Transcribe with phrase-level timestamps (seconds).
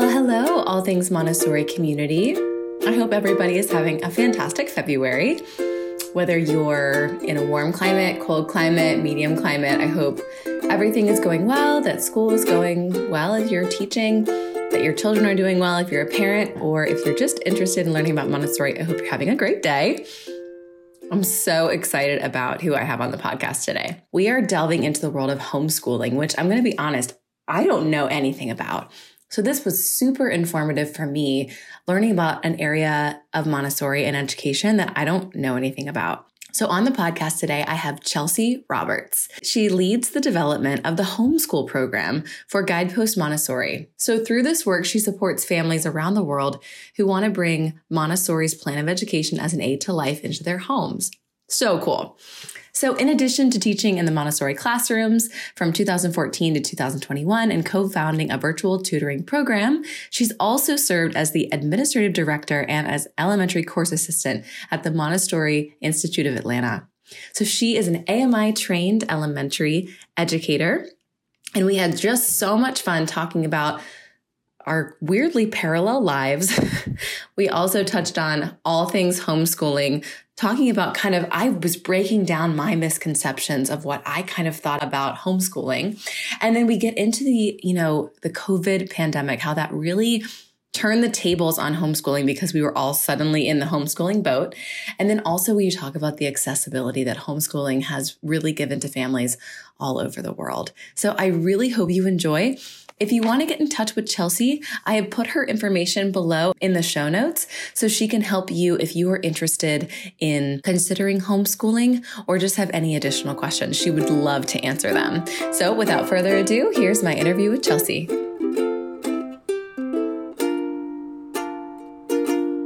[0.00, 2.34] Well, hello, all things Montessori community.
[2.86, 5.40] I hope everybody is having a fantastic February.
[6.14, 10.18] Whether you're in a warm climate, cold climate, medium climate, I hope
[10.70, 15.26] everything is going well, that school is going well if you're teaching, that your children
[15.26, 18.30] are doing well if you're a parent, or if you're just interested in learning about
[18.30, 20.06] Montessori, I hope you're having a great day.
[21.12, 24.00] I'm so excited about who I have on the podcast today.
[24.12, 27.64] We are delving into the world of homeschooling, which I'm going to be honest, I
[27.64, 28.90] don't know anything about.
[29.30, 31.50] So this was super informative for me,
[31.86, 36.26] learning about an area of Montessori and education that I don't know anything about.
[36.52, 39.28] So, on the podcast today, I have Chelsea Roberts.
[39.40, 43.88] She leads the development of the homeschool program for Guidepost Montessori.
[43.96, 46.60] So, through this work, she supports families around the world
[46.96, 50.58] who want to bring Montessori's plan of education as an aid to life into their
[50.58, 51.12] homes.
[51.50, 52.16] So cool.
[52.72, 57.88] So, in addition to teaching in the Montessori classrooms from 2014 to 2021 and co
[57.88, 63.64] founding a virtual tutoring program, she's also served as the administrative director and as elementary
[63.64, 66.86] course assistant at the Montessori Institute of Atlanta.
[67.32, 70.88] So, she is an AMI trained elementary educator.
[71.56, 73.80] And we had just so much fun talking about
[74.70, 76.58] our weirdly parallel lives.
[77.36, 82.54] we also touched on all things homeschooling, talking about kind of, I was breaking down
[82.54, 86.00] my misconceptions of what I kind of thought about homeschooling.
[86.40, 90.22] And then we get into the, you know, the COVID pandemic, how that really
[90.72, 94.54] turned the tables on homeschooling because we were all suddenly in the homeschooling boat.
[95.00, 99.36] And then also we talk about the accessibility that homeschooling has really given to families
[99.80, 100.72] all over the world.
[100.94, 102.56] So I really hope you enjoy.
[103.00, 106.52] If you want to get in touch with Chelsea, I have put her information below
[106.60, 111.22] in the show notes so she can help you if you are interested in considering
[111.22, 113.78] homeschooling or just have any additional questions.
[113.78, 115.24] She would love to answer them.
[115.50, 118.06] So without further ado, here's my interview with Chelsea.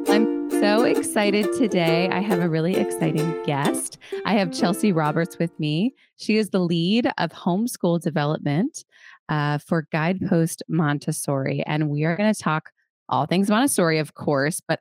[0.08, 2.08] I'm so excited today.
[2.08, 3.98] I have a really exciting guest.
[4.26, 5.94] I have Chelsea Roberts with me.
[6.16, 8.84] She is the lead of homeschool development
[9.28, 11.62] uh, for Guidepost Montessori.
[11.66, 12.70] And we are going to talk
[13.08, 14.80] all things Montessori, of course, but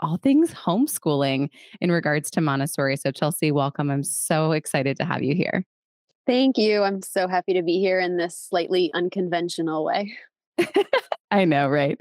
[0.00, 1.48] all things homeschooling
[1.80, 2.96] in regards to Montessori.
[2.96, 3.90] So, Chelsea, welcome.
[3.90, 5.64] I'm so excited to have you here.
[6.26, 6.82] Thank you.
[6.82, 10.16] I'm so happy to be here in this slightly unconventional way.
[11.30, 11.98] I know, right?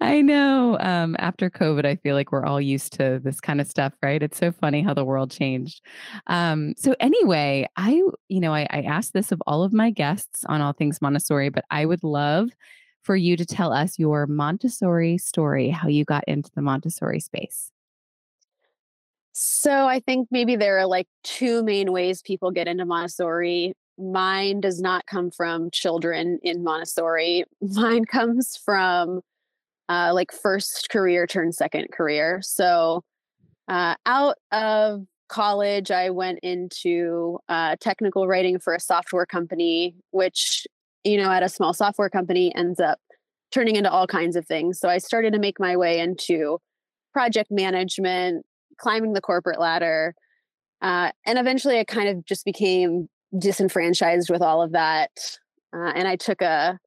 [0.00, 0.78] I know.
[0.80, 4.22] Um, after COVID, I feel like we're all used to this kind of stuff, right?
[4.22, 5.82] It's so funny how the world changed.
[6.26, 10.44] Um, so anyway, I, you know, I, I asked this of all of my guests
[10.46, 12.50] on all things Montessori, but I would love
[13.02, 17.70] for you to tell us your Montessori story, how you got into the Montessori space.
[19.32, 24.60] So I think maybe there are like two main ways people get into Montessori mine
[24.60, 27.44] does not come from children in Montessori.
[27.60, 29.20] Mine comes from
[29.88, 32.40] uh, like first career turned second career.
[32.42, 33.02] So
[33.68, 40.66] uh, out of college, I went into uh, technical writing for a software company, which,
[41.04, 42.98] you know, at a small software company ends up
[43.52, 44.78] turning into all kinds of things.
[44.78, 46.58] So I started to make my way into
[47.12, 48.44] project management,
[48.78, 50.14] climbing the corporate ladder.
[50.82, 55.10] Uh, and eventually I kind of just became disenfranchised with all of that.
[55.74, 56.78] Uh, and I took a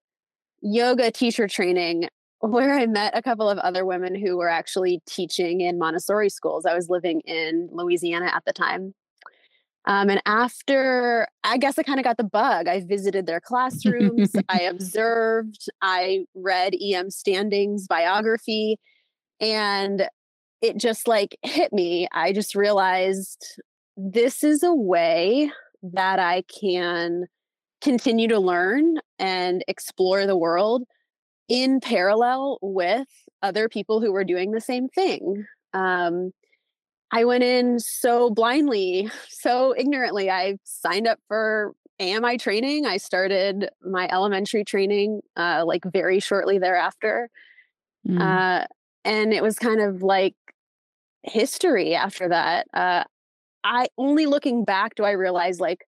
[0.62, 2.10] yoga teacher training
[2.40, 6.66] where I met a couple of other women who were actually teaching in Montessori schools.
[6.66, 8.94] I was living in Louisiana at the time.
[9.86, 12.68] Um, and after, I guess I kind of got the bug.
[12.68, 17.10] I visited their classrooms, I observed, I read E.M.
[17.10, 18.78] Standing's biography,
[19.42, 20.08] and
[20.62, 22.08] it just like hit me.
[22.14, 23.62] I just realized
[23.98, 25.52] this is a way
[25.84, 27.26] that I can
[27.82, 30.84] continue to learn and explore the world
[31.50, 33.08] in parallel with
[33.42, 35.46] other people who were doing the same thing.
[35.74, 36.32] Um,
[37.12, 40.30] I went in so blindly, so ignorantly.
[40.32, 42.86] I signed up for AMI training.
[42.86, 47.30] I started my elementary training uh, like very shortly thereafter.
[48.08, 48.20] Mm.
[48.20, 48.66] Uh,
[49.06, 50.36] and it was kind of like
[51.24, 52.68] history after that.
[52.74, 53.04] Uh,
[53.64, 55.86] I only looking back do I realize like,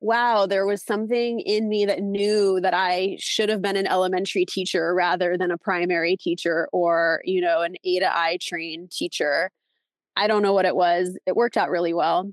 [0.00, 4.44] wow, there was something in me that knew that I should have been an elementary
[4.44, 9.50] teacher rather than a primary teacher or, you know, an A to I trained teacher.
[10.16, 11.18] I don't know what it was.
[11.26, 12.30] It worked out really well.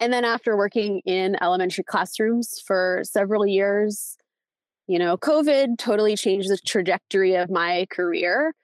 [0.00, 4.16] And then after working in elementary classrooms for several years,
[4.86, 8.54] you know, COVID totally changed the trajectory of my career.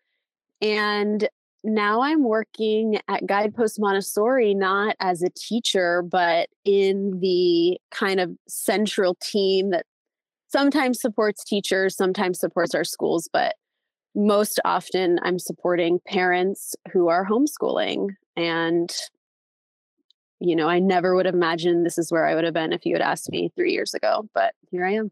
[0.61, 1.29] And
[1.65, 8.31] now I'm working at Guidepost Montessori, not as a teacher, but in the kind of
[8.49, 9.87] central team that
[10.49, 13.55] sometimes supports teachers, sometimes supports our schools, but
[14.15, 18.11] most often I'm supporting parents who are homeschooling.
[18.37, 18.93] And,
[20.41, 22.85] you know, I never would have imagined this is where I would have been if
[22.85, 25.11] you had asked me three years ago, but here I am.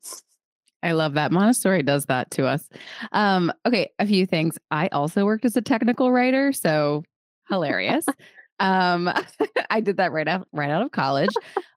[0.83, 1.33] I love that.
[1.33, 2.69] Montessori does that to us.
[3.13, 4.59] Um, okay, a few things.
[4.71, 7.05] I also worked as a technical writer, so
[7.49, 8.07] hilarious.
[8.61, 9.11] um,
[9.71, 11.35] I did that right out right out of college.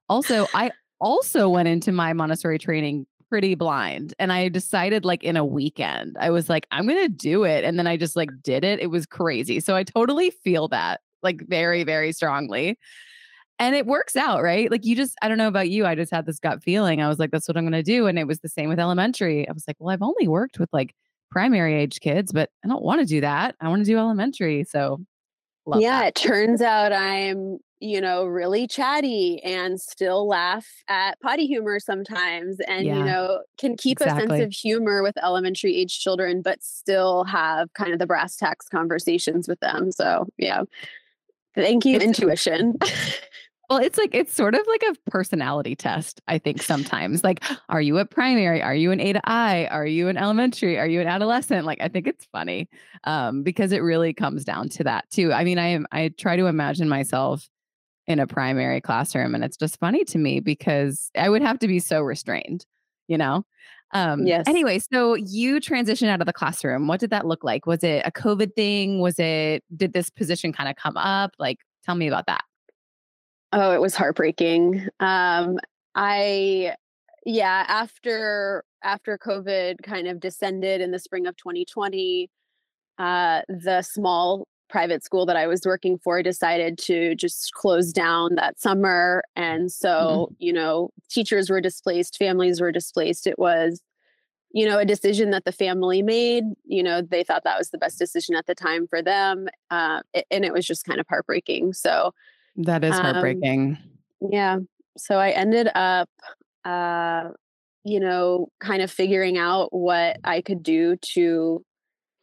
[0.08, 0.70] Also, I
[1.00, 6.16] also went into my Montessori training pretty blind and I decided like in a weekend.
[6.20, 8.78] I was like I'm going to do it and then I just like did it.
[8.80, 9.60] It was crazy.
[9.60, 12.78] So I totally feel that like very very strongly.
[13.58, 14.70] And it works out, right?
[14.70, 17.00] Like you just I don't know about you, I just had this gut feeling.
[17.00, 18.80] I was like that's what I'm going to do and it was the same with
[18.80, 19.48] elementary.
[19.48, 20.94] I was like, well, I've only worked with like
[21.30, 23.54] primary age kids, but I don't want to do that.
[23.60, 24.64] I want to do elementary.
[24.64, 25.00] So
[25.76, 26.08] yeah, that.
[26.08, 32.58] it turns out I'm you know, really chatty and still laugh at potty humor sometimes
[32.60, 34.24] and, yeah, you know, can keep exactly.
[34.24, 38.36] a sense of humor with elementary age children, but still have kind of the brass
[38.36, 39.92] tacks conversations with them.
[39.92, 40.62] So, yeah.
[41.54, 42.74] Thank you, it's, intuition.
[43.70, 47.22] well, it's like, it's sort of like a personality test, I think sometimes.
[47.24, 48.62] Like, are you a primary?
[48.62, 49.66] Are you an A to I?
[49.66, 50.78] Are you an elementary?
[50.78, 51.66] Are you an adolescent?
[51.66, 52.68] Like, I think it's funny
[53.04, 55.32] um, because it really comes down to that too.
[55.32, 57.48] I mean, I am, I try to imagine myself
[58.06, 59.34] in a primary classroom.
[59.34, 62.66] And it's just funny to me because I would have to be so restrained,
[63.08, 63.44] you know?
[63.94, 64.44] Um, yes.
[64.48, 66.88] Anyway, so you transitioned out of the classroom.
[66.88, 67.64] What did that look like?
[67.64, 69.00] Was it a COVID thing?
[69.00, 71.30] Was it, did this position kind of come up?
[71.38, 72.42] Like, tell me about that.
[73.52, 74.88] Oh, it was heartbreaking.
[74.98, 75.58] Um,
[75.94, 76.74] I,
[77.24, 82.28] yeah, after, after COVID kind of descended in the spring of 2020,
[82.98, 88.34] uh, the small private school that I was working for decided to just close down
[88.34, 89.22] that summer.
[89.36, 90.34] And so, mm-hmm.
[90.40, 93.28] you know, teachers were displaced, families were displaced.
[93.28, 93.80] It was,
[94.50, 96.42] you know, a decision that the family made.
[96.64, 99.46] You know, they thought that was the best decision at the time for them.
[99.70, 101.72] Uh, it, and it was just kind of heartbreaking.
[101.74, 102.12] So,
[102.56, 103.78] that is heartbreaking.
[104.24, 104.58] Um, yeah.
[104.96, 106.10] So I ended up,
[106.64, 107.28] uh,
[107.84, 111.64] you know, kind of figuring out what I could do to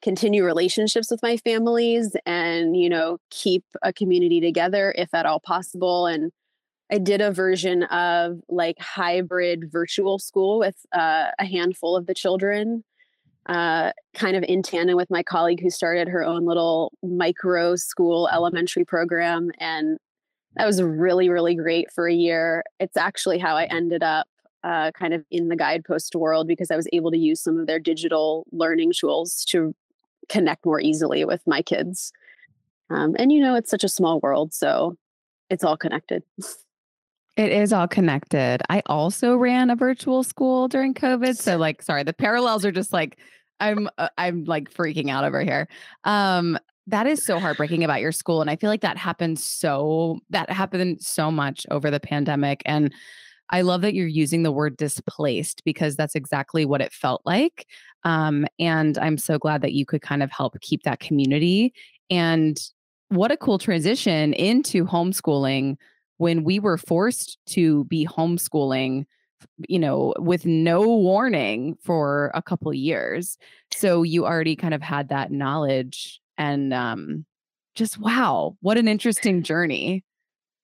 [0.02, 5.40] continue relationships with my families and you know keep a community together if at all
[5.40, 6.32] possible and
[6.92, 12.14] i did a version of like hybrid virtual school with uh, a handful of the
[12.14, 12.84] children
[13.48, 18.30] uh, kind of in tandem with my colleague who started her own little micro school
[18.32, 19.98] elementary program and
[20.56, 22.64] that was really really great for a year.
[22.80, 24.28] It's actually how i ended up
[24.64, 27.68] uh, kind of in the guidepost world because I was able to use some of
[27.68, 29.74] their digital learning tools to
[30.32, 32.12] connect more easily with my kids.
[32.90, 34.96] Um, and you know, it's such a small world, so
[35.50, 36.24] it's all connected.
[37.38, 38.62] It is all connected.
[38.70, 42.92] I also ran a virtual school during COVID, so like, sorry, the parallels are just
[42.92, 43.18] like
[43.60, 45.68] I'm uh, I'm like freaking out over here.
[46.04, 46.58] Um,
[46.88, 50.50] that is so heartbreaking about your school, and I feel like that happened so that
[50.50, 52.94] happened so much over the pandemic, and
[53.52, 57.68] I love that you're using the word displaced because that's exactly what it felt like.
[58.04, 61.74] Um, and I'm so glad that you could kind of help keep that community.
[62.10, 62.60] And
[63.10, 65.76] what a cool transition into homeschooling
[66.18, 69.06] when we were forced to be homeschooling
[69.68, 73.38] you know with no warning for a couple years
[73.74, 77.26] so you already kind of had that knowledge and um
[77.76, 80.04] just wow what an interesting journey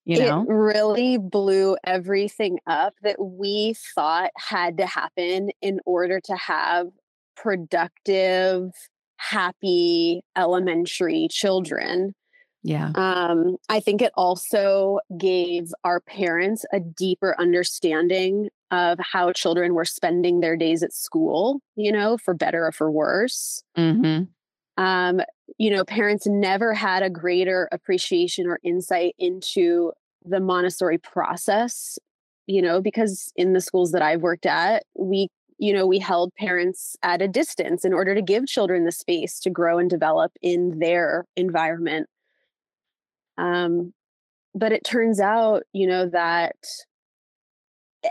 [0.08, 0.42] you know?
[0.44, 6.88] it really blew everything up that we thought had to happen in order to have
[7.36, 8.72] productive
[9.18, 12.14] happy elementary children.
[12.64, 12.92] Yeah.
[12.96, 19.86] Um i think it also gave our parents a deeper understanding of how children were
[19.86, 23.64] spending their days at school you know for better or for worse.
[23.78, 24.24] Mm-hmm.
[24.84, 25.22] um
[25.58, 29.92] you know, parents never had a greater appreciation or insight into
[30.25, 31.98] the Montessori process,
[32.46, 36.34] you know, because in the schools that I've worked at, we, you know, we held
[36.36, 40.32] parents at a distance in order to give children the space to grow and develop
[40.42, 42.08] in their environment.
[43.38, 43.94] Um,
[44.54, 46.56] but it turns out, you know, that,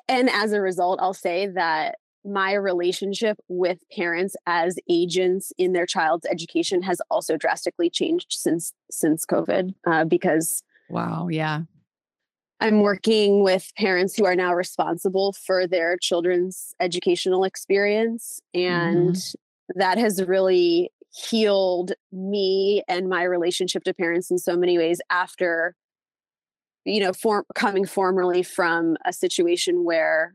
[0.08, 5.86] and as a result, I'll say that my relationship with parents as agents in their
[5.86, 11.62] child's education has also drastically changed since since covid uh, because wow yeah
[12.60, 19.78] i'm working with parents who are now responsible for their children's educational experience and mm-hmm.
[19.78, 25.74] that has really healed me and my relationship to parents in so many ways after
[26.84, 30.34] you know form coming formerly from a situation where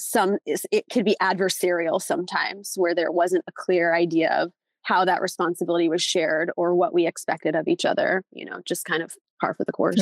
[0.00, 4.52] some it could be adversarial sometimes where there wasn't a clear idea of
[4.82, 8.84] how that responsibility was shared or what we expected of each other, you know, just
[8.84, 9.96] kind of par for the course.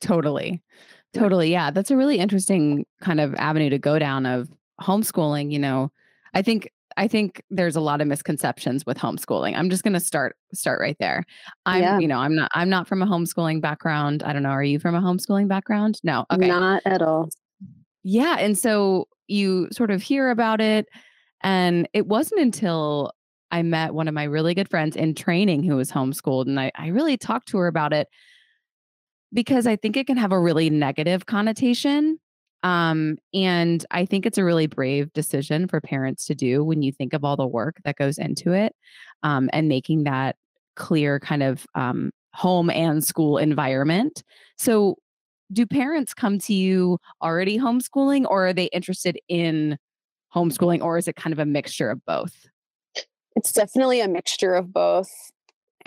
[0.00, 0.62] totally.
[1.14, 1.50] Totally.
[1.50, 1.70] Yeah.
[1.70, 4.48] That's a really interesting kind of avenue to go down of
[4.80, 5.50] homeschooling.
[5.50, 5.90] You know,
[6.34, 9.56] I think I think there's a lot of misconceptions with homeschooling.
[9.56, 11.24] I'm just going to start start right there.
[11.64, 11.98] I'm, yeah.
[11.98, 14.22] you know, I'm not I'm not from a homeschooling background.
[14.22, 14.50] I don't know.
[14.50, 15.98] Are you from a homeschooling background?
[16.04, 16.26] No.
[16.30, 16.48] Okay.
[16.48, 17.30] Not at all.
[18.10, 20.86] Yeah, and so you sort of hear about it
[21.42, 23.12] and it wasn't until
[23.50, 26.72] I met one of my really good friends in training who was homeschooled and I
[26.74, 28.08] I really talked to her about it
[29.32, 32.18] because I think it can have a really negative connotation
[32.64, 36.90] um, and I think it's a really brave decision for parents to do when you
[36.90, 38.74] think of all the work that goes into it
[39.22, 40.34] um, and making that
[40.74, 44.24] clear kind of um, home and school environment.
[44.56, 44.96] So,
[45.52, 49.78] do parents come to you already homeschooling or are they interested in
[50.34, 52.34] homeschooling or is it kind of a mixture of both?
[53.36, 55.10] It's definitely a mixture of both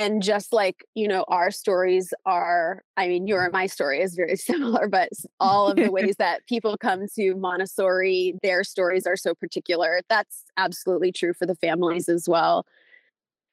[0.01, 4.15] and just like you know our stories are i mean your and my story is
[4.15, 9.17] very similar but all of the ways that people come to montessori their stories are
[9.17, 12.65] so particular that's absolutely true for the families as well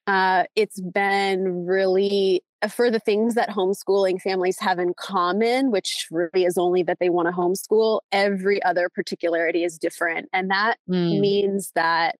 [0.07, 6.45] uh, it's been really for the things that homeschooling families have in common which really
[6.45, 11.21] is only that they want to homeschool every other particularity is different and that mm.
[11.21, 12.17] means that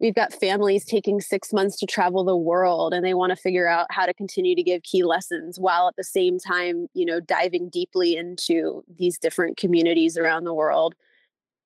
[0.00, 3.68] we've got families taking six months to travel the world and they want to figure
[3.68, 7.20] out how to continue to give key lessons while at the same time you know
[7.20, 10.94] diving deeply into these different communities around the world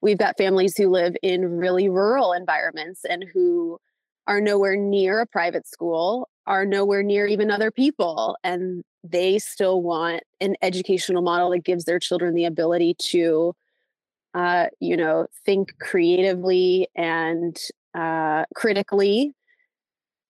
[0.02, 3.78] we've got families who live in really rural environments and who
[4.26, 9.82] are nowhere near a private school are nowhere near even other people and they still
[9.82, 13.54] want an educational model that gives their children the ability to
[14.34, 17.58] uh, you know think creatively and
[17.94, 19.32] uh, critically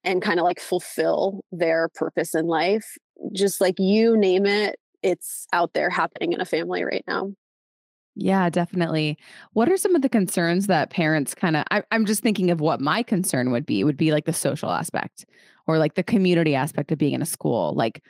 [0.04, 2.96] and kind of like fulfill their purpose in life.
[3.32, 7.32] Just like you name it, it's out there happening in a family right now.
[8.14, 9.18] Yeah, definitely.
[9.52, 12.80] What are some of the concerns that parents kind of, I'm just thinking of what
[12.80, 15.26] my concern would be, would be like the social aspect
[15.66, 17.74] or like the community aspect of being in a school.
[17.74, 18.02] Like,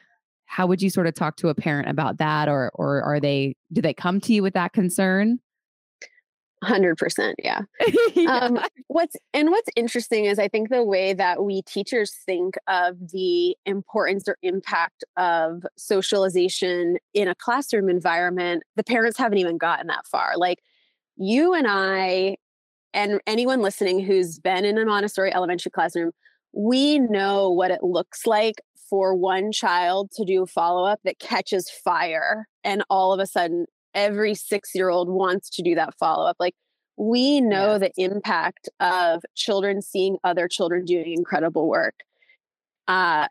[0.46, 2.48] how would you sort of talk to a parent about that?
[2.48, 5.40] Or, or are they, do they come to you with that concern?
[6.64, 7.62] 100% yeah.
[8.14, 8.38] yeah.
[8.38, 8.58] Um,
[8.88, 13.56] what's and what's interesting is i think the way that we teachers think of the
[13.66, 20.06] importance or impact of socialization in a classroom environment the parents haven't even gotten that
[20.06, 20.60] far like
[21.16, 22.36] you and i
[22.94, 26.10] and anyone listening who's been in a montessori elementary classroom
[26.56, 28.56] we know what it looks like
[28.88, 33.66] for one child to do a follow-up that catches fire and all of a sudden
[33.94, 36.36] every six year old wants to do that follow up.
[36.40, 36.54] Like
[36.96, 37.80] we know yes.
[37.80, 41.94] the impact of children seeing other children doing incredible work.
[42.88, 43.26] Uh,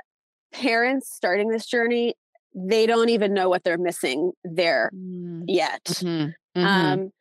[0.54, 2.14] parents starting this journey,
[2.54, 5.44] they don't even know what they're missing there mm.
[5.48, 5.84] yet.
[5.86, 6.60] Mm-hmm.
[6.60, 6.66] Mm-hmm.
[6.66, 7.12] Um,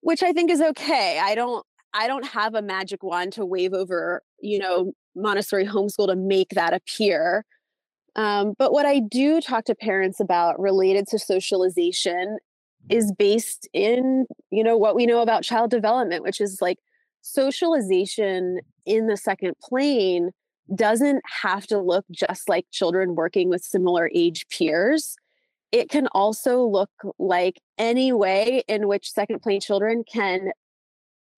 [0.00, 1.20] which I think is okay.
[1.22, 6.06] I don't I don't have a magic wand to wave over, you know, Montessori homeschool
[6.06, 7.44] to make that appear.
[8.16, 12.38] Um, but what I do talk to parents about related to socialization
[12.88, 16.78] is based in you know what we know about child development which is like
[17.20, 20.30] socialization in the second plane
[20.74, 25.16] doesn't have to look just like children working with similar age peers
[25.72, 30.50] it can also look like any way in which second plane children can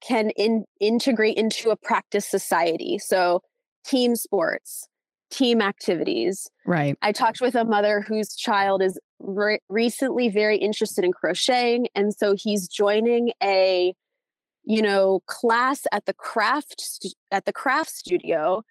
[0.06, 3.40] can in, integrate into a practice society so
[3.84, 4.88] team sports
[5.30, 6.46] team activities.
[6.66, 6.96] Right.
[7.00, 12.14] I talked with a mother whose child is re- recently very interested in crocheting and
[12.14, 13.94] so he's joining a
[14.64, 18.62] you know class at the craft st- at the craft studio.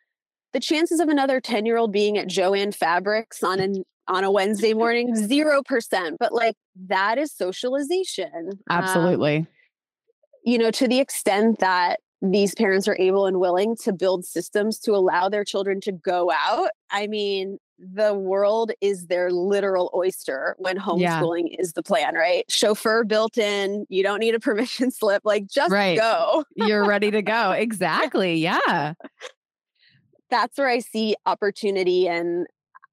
[0.54, 5.14] The chances of another 10-year-old being at Jo-Ann Fabrics on an on a Wednesday morning
[5.16, 6.56] 0%, but like
[6.90, 8.42] that is socialization.
[8.70, 9.38] Um, Absolutely.
[9.38, 9.48] Um,
[10.44, 14.78] you know, to the extent that these parents are able and willing to build systems
[14.80, 16.70] to allow their children to go out.
[16.92, 21.58] I mean, the world is their literal oyster when homeschooling yeah.
[21.58, 22.46] is the plan, right?
[22.48, 25.98] Chauffeur built in, you don't need a permission slip, like just right.
[25.98, 26.44] go.
[26.56, 27.52] You're ready to go.
[27.62, 28.36] Exactly.
[28.36, 28.94] Yeah.
[30.30, 32.48] That's where I see opportunity and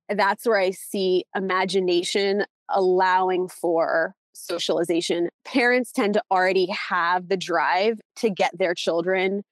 [0.08, 8.00] that's where I see imagination allowing for socialization, parents tend to already have the drive
[8.16, 9.42] to get their children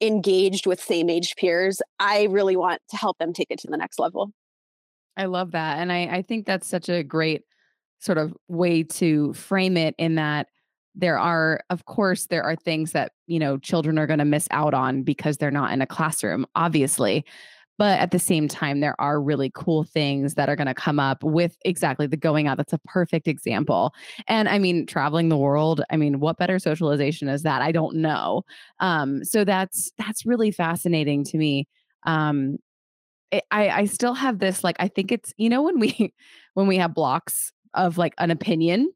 [0.00, 1.80] engaged with same age peers.
[1.98, 4.32] I really want to help them take it to the next level.
[5.16, 5.78] I love that.
[5.78, 7.42] And I, I think that's such a great
[7.98, 10.48] sort of way to frame it in that
[10.94, 14.48] there are, of course, there are things that, you know, children are going to miss
[14.50, 17.24] out on because they're not in a classroom, obviously.
[17.78, 20.98] But at the same time, there are really cool things that are going to come
[20.98, 22.56] up with exactly the going out.
[22.56, 23.92] That's a perfect example.
[24.26, 27.62] And I mean, traveling the world, I mean, what better socialization is that?
[27.62, 28.44] I don't know.
[28.80, 31.68] Um, so that's that's really fascinating to me.
[32.04, 32.58] Um,
[33.50, 36.14] I I still have this like I think it's you know when we
[36.54, 38.90] when we have blocks of like an opinion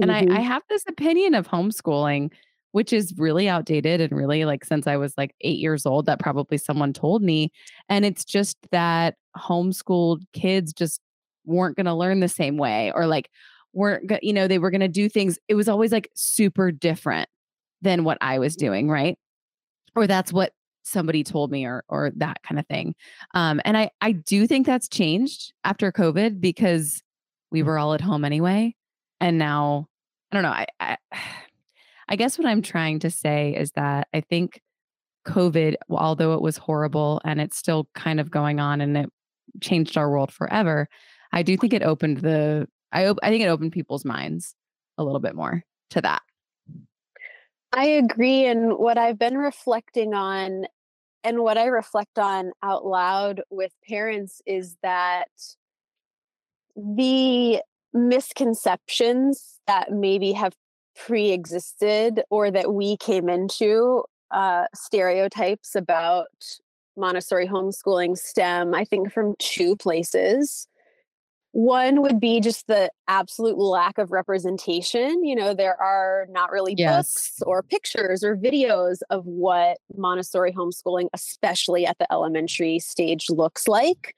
[0.00, 0.32] and mm-hmm.
[0.32, 2.30] I, I have this opinion of homeschooling
[2.74, 6.18] which is really outdated and really like since I was like eight years old, that
[6.18, 7.52] probably someone told me.
[7.88, 11.00] And it's just that homeschooled kids just
[11.44, 13.30] weren't going to learn the same way or like
[13.74, 15.38] weren't, you know, they were going to do things.
[15.46, 17.28] It was always like super different
[17.80, 18.90] than what I was doing.
[18.90, 19.16] Right.
[19.94, 20.50] Or that's what
[20.82, 22.96] somebody told me or or that kind of thing.
[23.34, 27.04] Um, and I I do think that's changed after COVID because
[27.52, 28.74] we were all at home anyway.
[29.20, 29.86] And now
[30.32, 30.48] I don't know.
[30.50, 30.96] I, I
[32.08, 34.60] I guess what I'm trying to say is that I think
[35.26, 39.10] COVID, although it was horrible and it's still kind of going on and it
[39.60, 40.88] changed our world forever,
[41.32, 44.54] I do think it opened the I I think it opened people's minds
[44.98, 46.22] a little bit more to that.
[47.72, 50.66] I agree and what I've been reflecting on
[51.24, 55.28] and what I reflect on out loud with parents is that
[56.76, 60.52] the misconceptions that maybe have
[60.96, 66.28] pre-existed or that we came into uh, stereotypes about
[66.96, 70.68] Montessori homeschooling stem, I think, from two places.
[71.52, 75.24] One would be just the absolute lack of representation.
[75.24, 77.06] You know, there are not really yes.
[77.06, 83.68] books or pictures or videos of what Montessori homeschooling, especially at the elementary stage, looks
[83.68, 84.16] like.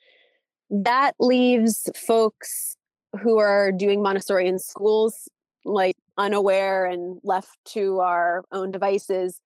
[0.71, 2.77] That leaves folks
[3.21, 5.29] who are doing Montessori in schools
[5.67, 9.41] like unaware and left to our own devices.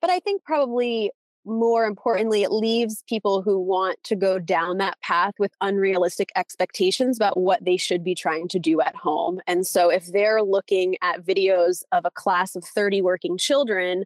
[0.00, 1.10] But I think probably
[1.44, 7.16] more importantly, it leaves people who want to go down that path with unrealistic expectations
[7.16, 9.40] about what they should be trying to do at home.
[9.46, 14.04] And so, if they're looking at videos of a class of 30 working children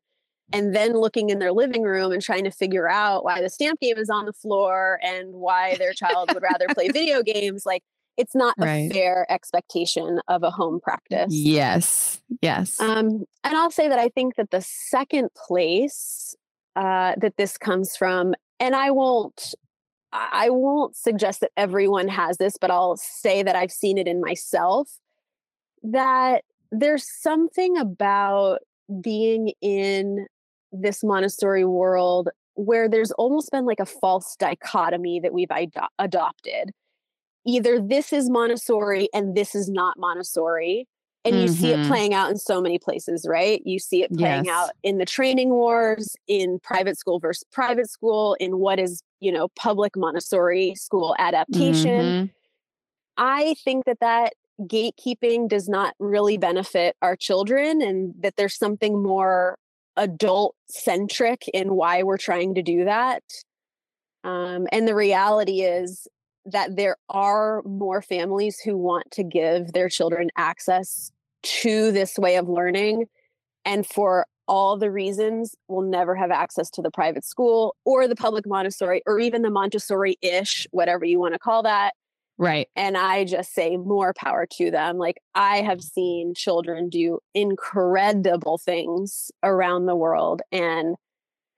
[0.52, 3.80] and then looking in their living room and trying to figure out why the stamp
[3.80, 7.82] game is on the floor and why their child would rather play video games, like
[8.16, 8.90] it's not right.
[8.90, 11.32] a fair expectation of a home practice.
[11.32, 12.20] Yes.
[12.40, 12.78] Yes.
[12.80, 16.36] Um, and I'll say that I think that the second place
[16.76, 19.54] uh, that this comes from, and I won't
[20.14, 24.20] I won't suggest that everyone has this, but I'll say that I've seen it in
[24.20, 24.88] myself
[25.82, 28.60] that there's something about
[29.00, 30.26] being in
[30.72, 36.70] this Montessori world where there's almost been like a false dichotomy that we've ad- adopted
[37.46, 40.88] either this is Montessori and this is not Montessori.
[41.26, 41.54] And you mm-hmm.
[41.54, 41.88] see it mm-hmm.
[41.88, 43.62] playing out in so many places, right?
[43.64, 44.54] You see it playing yes.
[44.54, 49.32] out in the training wars, in private school versus private school, in what is, you
[49.32, 52.00] know, public Montessori school adaptation.
[52.00, 52.26] Mm-hmm.
[53.16, 59.02] I think that that gatekeeping does not really benefit our children and that there's something
[59.02, 59.58] more
[59.96, 63.22] adult centric in why we're trying to do that.
[64.24, 66.06] Um, and the reality is,
[66.46, 71.10] that there are more families who want to give their children access
[71.42, 73.06] to this way of learning
[73.64, 78.16] and for all the reasons will never have access to the private school or the
[78.16, 81.94] public Montessori or even the Montessori ish, whatever you want to call that.
[82.36, 82.68] Right.
[82.74, 84.98] And I just say more power to them.
[84.98, 90.42] Like I have seen children do incredible things around the world.
[90.50, 90.96] And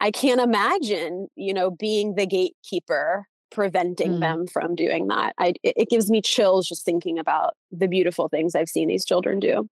[0.00, 4.20] I can't imagine, you know, being the gatekeeper preventing mm.
[4.20, 5.34] them from doing that.
[5.38, 9.40] I, it gives me chills just thinking about the beautiful things I've seen these children
[9.40, 9.68] do.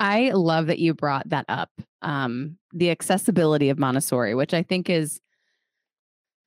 [0.00, 1.70] I love that you brought that up.
[2.02, 5.20] Um, the accessibility of Montessori, which I think is,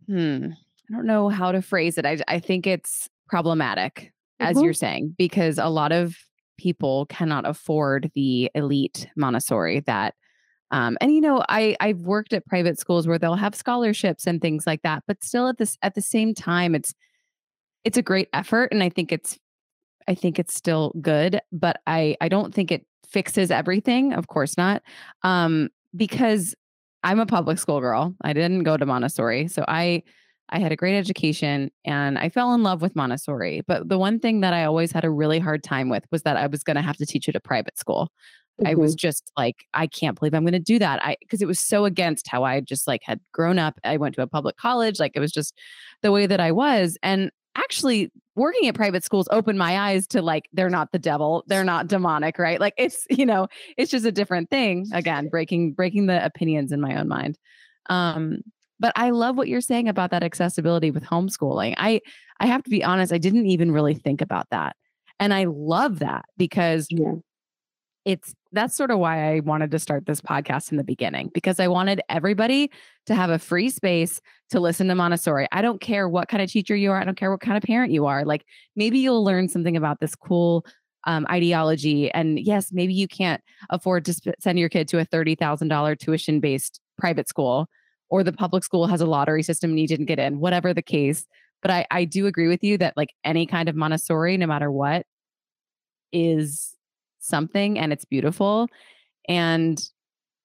[0.07, 0.47] hmm,
[0.89, 2.05] I don't know how to phrase it.
[2.05, 4.65] I, I think it's problematic, as mm-hmm.
[4.65, 6.15] you're saying, because a lot of
[6.57, 10.13] people cannot afford the elite Montessori that
[10.71, 14.41] um, and you know, I I've worked at private schools where they'll have scholarships and
[14.41, 16.93] things like that, but still at this at the same time, it's
[17.83, 19.37] it's a great effort, and I think it's
[20.07, 24.13] I think it's still good, but I I don't think it fixes everything.
[24.13, 24.83] Of course not,
[25.23, 26.55] um, because
[27.03, 28.15] I'm a public school girl.
[28.23, 30.03] I didn't go to Montessori, so I
[30.49, 33.61] I had a great education and I fell in love with Montessori.
[33.67, 36.37] But the one thing that I always had a really hard time with was that
[36.37, 38.09] I was going to have to teach it at private school.
[38.59, 38.67] Mm-hmm.
[38.67, 41.03] I was just like, I can't believe I'm going to do that.
[41.03, 43.79] I because it was so against how I just like had grown up.
[43.83, 45.57] I went to a public college, like it was just
[46.01, 46.97] the way that I was.
[47.01, 51.43] And actually, working at private schools opened my eyes to like they're not the devil,
[51.47, 52.59] they're not demonic, right?
[52.59, 54.87] Like it's you know, it's just a different thing.
[54.93, 57.37] Again, breaking breaking the opinions in my own mind.
[57.89, 58.41] Um,
[58.79, 61.75] But I love what you're saying about that accessibility with homeschooling.
[61.77, 62.01] I
[62.39, 64.75] I have to be honest, I didn't even really think about that.
[65.19, 67.13] And I love that because yeah.
[68.05, 71.59] It's that's sort of why I wanted to start this podcast in the beginning because
[71.59, 72.71] I wanted everybody
[73.05, 75.47] to have a free space to listen to Montessori.
[75.51, 77.63] I don't care what kind of teacher you are, I don't care what kind of
[77.63, 78.25] parent you are.
[78.25, 80.65] Like maybe you'll learn something about this cool
[81.05, 82.11] um, ideology.
[82.11, 86.39] And yes, maybe you can't afford to sp- send your kid to a $30,000 tuition
[86.39, 87.67] based private school,
[88.09, 90.81] or the public school has a lottery system and you didn't get in, whatever the
[90.81, 91.25] case.
[91.61, 94.71] But I, I do agree with you that like any kind of Montessori, no matter
[94.71, 95.05] what,
[96.11, 96.75] is
[97.21, 98.67] something and it's beautiful.
[99.27, 99.81] And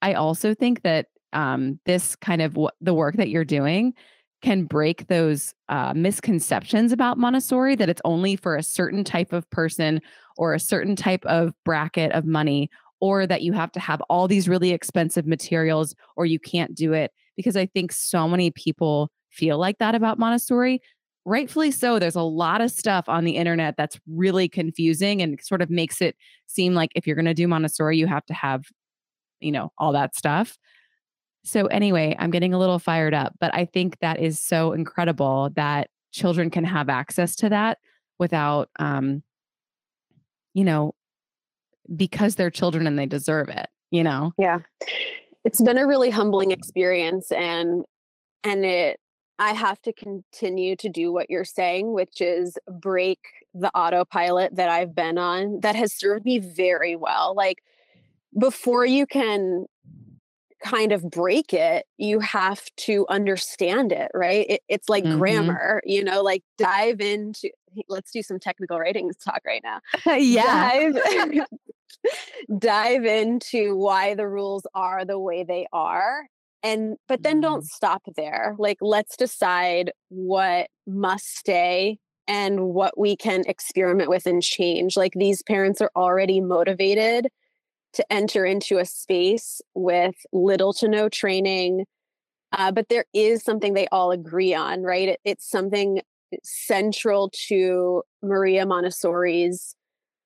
[0.03, 3.95] I also think that um, this kind of w- the work that you're doing
[4.43, 9.49] can break those uh, misconceptions about Montessori that it's only for a certain type of
[9.51, 10.01] person
[10.37, 14.29] or a certain type of bracket of money, or that you have to have all
[14.29, 17.11] these really expensive materials or you can't do it.
[17.37, 20.81] Because I think so many people feel like that about Montessori.
[21.29, 21.99] Rightfully so.
[21.99, 26.01] There's a lot of stuff on the internet that's really confusing and sort of makes
[26.01, 26.15] it
[26.47, 28.63] seem like if you're going to do Montessori, you have to have,
[29.41, 30.57] you know, all that stuff.
[31.43, 35.51] So, anyway, I'm getting a little fired up, but I think that is so incredible
[35.57, 37.79] that children can have access to that
[38.21, 39.25] without, um,
[40.55, 40.95] you know,
[41.95, 44.33] because they're children and they deserve it, you know?
[44.39, 44.61] Yeah.
[45.45, 47.85] It's been a really humbling experience and,
[48.45, 49.01] and it,
[49.39, 53.19] I have to continue to do what you're saying, which is break
[53.55, 57.35] the autopilot that I've been on that has served me very well.
[57.37, 57.63] Like,
[58.39, 59.67] before you can
[60.63, 64.47] kind of break it, you have to understand it, right?
[64.49, 65.19] It, it's like mm-hmm.
[65.19, 67.51] grammar, you know, like dive into,
[67.89, 69.81] let's do some technical writing talk right now.
[70.17, 70.91] yeah.
[70.91, 71.47] Dive,
[72.59, 76.27] dive into why the rules are the way they are.
[76.67, 77.77] And, but then don't mm-hmm.
[77.79, 78.57] stop there.
[78.59, 84.97] Like, let's decide what must stay and what we can experiment with and change.
[84.97, 87.29] Like, these parents are already motivated
[87.93, 91.85] to enter into a space with little to no training.
[92.51, 95.11] Uh, but there is something they all agree on, right?
[95.11, 96.03] It, it's something
[96.43, 99.77] central to Maria Montessori's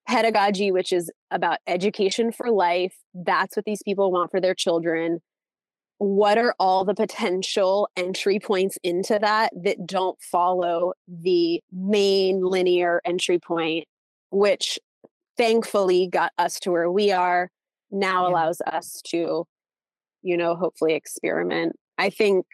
[0.09, 2.96] pedagogy, which is about education for life.
[3.12, 5.20] That's what these people want for their children.
[6.02, 13.02] What are all the potential entry points into that that don't follow the main linear
[13.04, 13.86] entry point,
[14.30, 14.78] which
[15.36, 17.50] thankfully got us to where we are
[17.90, 18.32] now yeah.
[18.32, 19.46] allows us to
[20.22, 22.44] you know hopefully experiment i think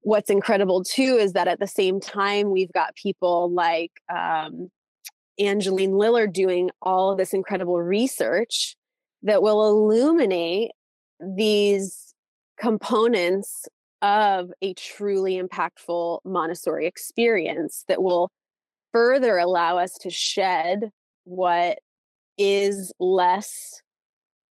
[0.00, 4.70] what's incredible too is that at the same time we've got people like um,
[5.38, 8.74] angeline lillard doing all of this incredible research
[9.22, 10.70] that will illuminate
[11.36, 12.07] these
[12.60, 13.66] components
[14.02, 18.30] of a truly impactful montessori experience that will
[18.92, 20.90] further allow us to shed
[21.24, 21.78] what
[22.38, 23.82] is less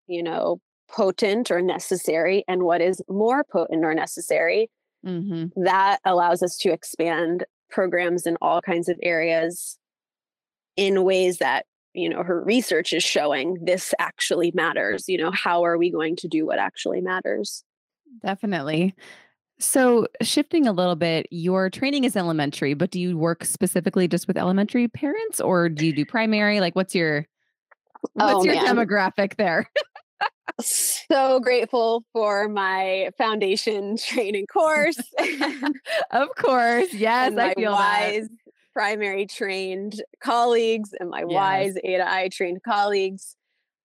[0.07, 4.71] you know, potent or necessary and what is more potent or necessary.
[5.07, 5.63] Mm-hmm.
[5.65, 9.79] That allows us to expand programs in all kinds of areas
[10.77, 15.09] in ways that, you know, her research is showing this actually matters.
[15.09, 17.65] You know, how are we going to do what actually matters?
[18.23, 18.95] Definitely.
[19.61, 24.27] So, shifting a little bit, your training is elementary, but do you work specifically just
[24.27, 26.61] with elementary parents or do you do primary?
[26.61, 27.27] Like, what's your
[28.15, 28.67] what's oh, your man.
[28.67, 29.71] demographic there?
[30.61, 34.99] so grateful for my foundation training course.
[36.11, 36.93] of course.
[36.93, 38.53] Yes, I feel wise that.
[38.73, 41.29] primary trained colleagues and my yes.
[41.29, 43.37] wise A to I trained colleagues.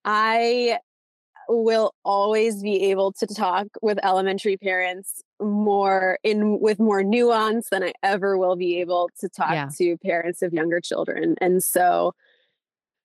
[0.03, 0.79] I
[1.49, 7.83] will always be able to talk with elementary parents more in with more nuance than
[7.83, 9.69] I ever will be able to talk yeah.
[9.77, 11.35] to parents of younger children.
[11.41, 12.13] And so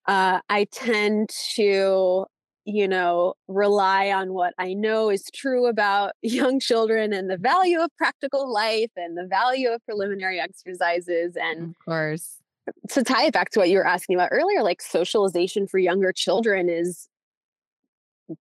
[0.06, 2.26] uh, I tend to
[2.66, 7.80] you know, rely on what I know is true about young children and the value
[7.80, 11.36] of practical life and the value of preliminary exercises.
[11.36, 12.38] And of course,
[12.90, 16.12] to tie it back to what you were asking about earlier, like socialization for younger
[16.12, 17.08] children is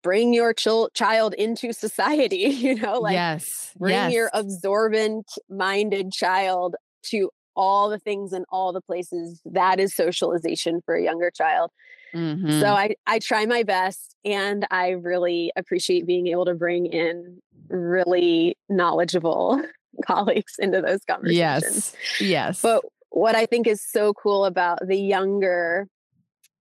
[0.02, 4.12] bring your ch- child into society, you know, like yes, bring yes.
[4.12, 10.80] your absorbent minded child to all the things and all the places that is socialization
[10.84, 11.70] for a younger child.
[12.14, 12.60] Mm-hmm.
[12.60, 17.40] So I, I try my best and I really appreciate being able to bring in
[17.68, 19.62] really knowledgeable
[20.06, 21.94] colleagues into those conversations.
[22.18, 22.20] Yes.
[22.20, 22.62] Yes.
[22.62, 25.86] But what I think is so cool about the younger,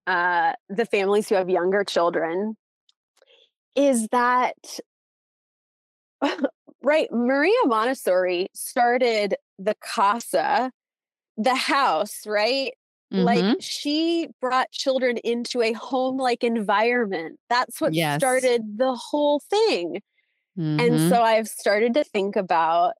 [0.08, 2.56] uh, the families who have younger children
[3.76, 4.56] is that
[6.82, 7.12] right.
[7.12, 10.72] Maria Montessori started the casa,
[11.38, 12.74] the house, right?
[13.14, 13.24] Mhm.
[13.26, 17.40] Like she brought children into a home like environment.
[17.50, 18.22] That's what Yes.
[18.22, 20.02] started the whole thing.
[20.78, 21.10] And Mhm.
[21.10, 22.94] so I've started to think about,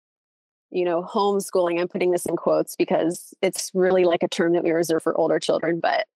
[0.72, 1.80] you know, homeschooling.
[1.80, 5.18] I'm putting this in quotes because it's really like a term that we reserve for
[5.18, 6.08] older children, but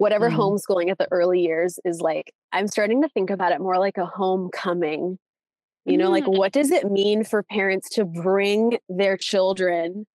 [0.00, 0.36] whatever Mhm.
[0.36, 3.98] homeschooling at the early years is like, I'm starting to think about it more like
[3.98, 5.18] a homecoming.
[5.84, 6.38] You know, like Mm.
[6.38, 10.06] what does it mean for parents to bring their children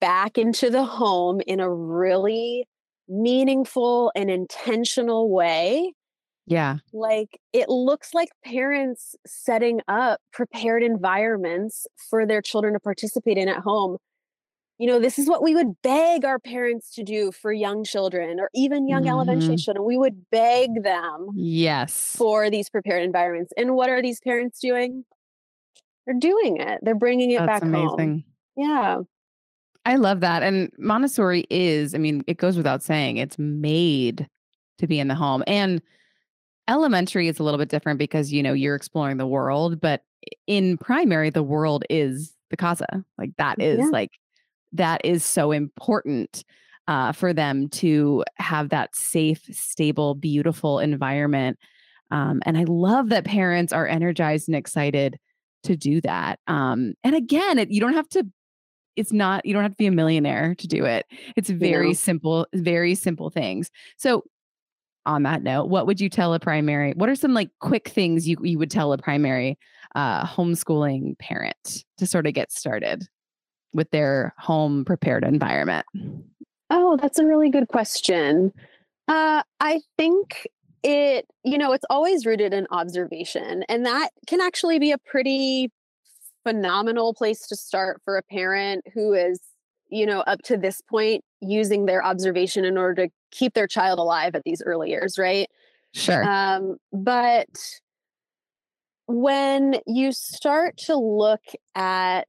[0.00, 2.66] back into the home in a really
[3.08, 5.92] meaningful and intentional way?
[6.46, 6.78] yeah.
[6.92, 13.48] like it looks like parents setting up prepared environments for their children to participate in
[13.48, 13.96] at home
[14.82, 18.40] you know this is what we would beg our parents to do for young children
[18.40, 19.64] or even young elementary Mhm.
[19.64, 22.14] children we would beg them Yes.
[22.16, 25.04] for these prepared environments and what are these parents doing
[26.04, 28.08] they're doing it they're bringing it That's back amazing.
[28.08, 28.24] home
[28.56, 28.98] yeah
[29.84, 30.44] I love that.
[30.44, 34.28] And Montessori is, I mean, it goes without saying, it's made
[34.78, 35.42] to be in the home.
[35.48, 35.82] And
[36.68, 40.04] elementary is a little bit different because, you know, you're exploring the world, but
[40.46, 43.04] in primary, the world is the casa.
[43.18, 43.88] Like that is Yeah.
[43.90, 44.12] like,
[44.72, 46.44] that is so important
[46.88, 51.58] uh, for them to have that safe, stable, beautiful environment.
[52.10, 55.18] Um, and I love that parents are energized and excited
[55.64, 56.38] to do that.
[56.46, 58.26] Um, and again, it, you don't have to
[58.96, 62.46] it's not you don't have to be a millionaire to do it it's very simple
[62.52, 64.22] very simple things so
[65.06, 68.28] on that note what would you tell a primary what are some like quick things
[68.28, 69.58] you, you would tell a primary
[69.94, 73.06] uh, homeschooling parent to sort of get started
[73.72, 75.86] with their home prepared environment
[76.74, 78.50] Oh, that's a really good question.
[79.06, 80.48] Uh, I think
[80.82, 85.70] it, you know, it's always rooted in observation, and that can actually be a pretty
[86.44, 89.38] phenomenal place to start for a parent who is,
[89.90, 93.98] you know, up to this point using their observation in order to keep their child
[93.98, 95.50] alive at these early years, right?
[95.92, 97.50] sure Um, but
[99.08, 101.42] when you start to look
[101.74, 102.28] at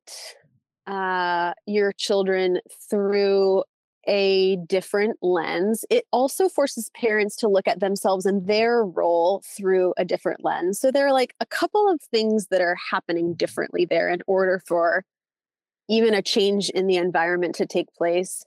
[0.88, 3.63] uh, your children through
[4.06, 9.93] a different lens, it also forces parents to look at themselves and their role through
[9.98, 10.80] a different lens.
[10.80, 14.62] So there are like a couple of things that are happening differently there in order
[14.67, 15.06] for
[15.89, 18.43] even a change in the environment to take place.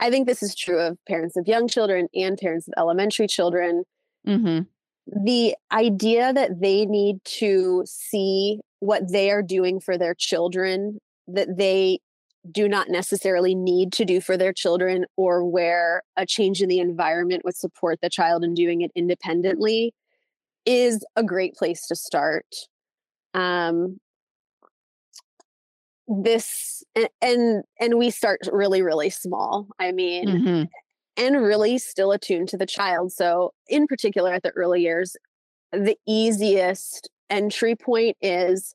[0.00, 3.84] I think this is true of parents of young children and parents of elementary children
[4.24, 4.60] hmm
[5.06, 11.56] the idea that they need to see what they are doing for their children that
[11.58, 12.00] they
[12.50, 16.80] do not necessarily need to do for their children or where a change in the
[16.80, 19.92] environment would support the child in doing it independently
[20.66, 22.46] is a great place to start
[23.34, 23.98] um
[26.06, 30.64] this a- and and we start really really small i mean hmm
[31.18, 33.12] and really still attuned to the child.
[33.12, 35.16] So, in particular, at the early years,
[35.72, 38.74] the easiest entry point is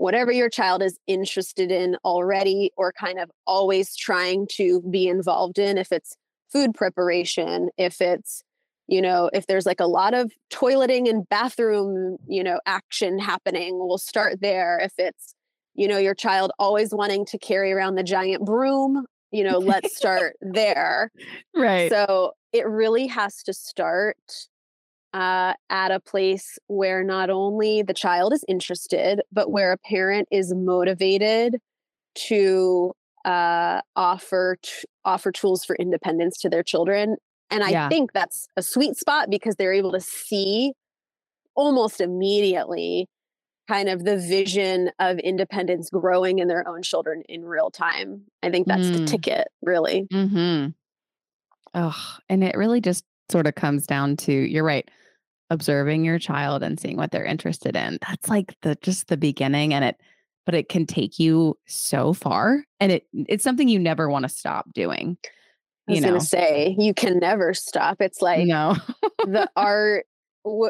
[0.00, 5.58] whatever your child is interested in already or kind of always trying to be involved
[5.58, 5.76] in.
[5.76, 6.16] If it's
[6.50, 8.42] food preparation, if it's
[8.88, 13.78] you know, if there's like a lot of toileting and bathroom, you know, action happening,
[13.78, 14.80] we'll start there.
[14.80, 15.36] If it's,
[15.76, 19.96] you know, your child always wanting to carry around the giant broom, you know, let's
[19.96, 21.12] start there.
[21.54, 24.16] right So it really has to start
[25.12, 30.28] uh, at a place where not only the child is interested, but where a parent
[30.30, 31.56] is motivated
[32.14, 32.92] to
[33.24, 37.16] uh, offer t- offer tools for independence to their children.
[37.50, 37.88] And I Yeah.
[37.88, 40.72] think that's a sweet spot because they're able to see
[41.54, 43.08] almost immediately
[43.68, 48.24] kind of the vision of independence growing in their own children in real time.
[48.42, 49.06] I think that's the Mm.
[49.06, 50.08] ticket, really.
[50.12, 50.70] Mm-hmm.
[51.74, 54.88] Oh, and it really just sort of comes down to you're right,
[55.50, 57.98] observing your child and seeing what they're interested in.
[58.06, 59.96] That's like the just the beginning and it
[60.46, 64.28] but it can take you so far and it it's something you never want to
[64.28, 65.16] stop doing.
[65.88, 66.08] I was know.
[66.08, 68.00] gonna say you can never stop.
[68.00, 68.76] It's like no.
[69.18, 70.06] the art,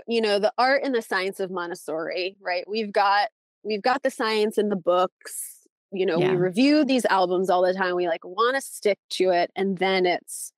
[0.06, 2.64] you know, the art and the science of Montessori, right?
[2.68, 3.28] We've got
[3.62, 5.56] we've got the science in the books.
[5.92, 6.30] You know, Yeah.
[6.30, 7.96] we review these albums all the time.
[7.96, 10.52] We like want to stick to it, and then it's